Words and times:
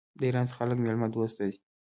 د 0.19 0.21
ایران 0.27 0.47
خلک 0.57 0.77
میلمه 0.83 1.07
دوست 1.13 1.35
دي. 1.41 1.53